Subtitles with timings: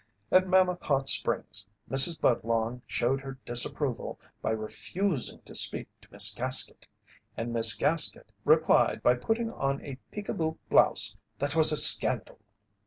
[0.31, 2.19] At Mammoth Hot Springs Mrs.
[2.19, 6.87] Budlong showed her disapproval by refusing to speak to Miss Gaskett,
[7.37, 11.77] and Miss Gaskett replied by putting on a peek a boo blouse that was a
[11.77, 12.39] scandal.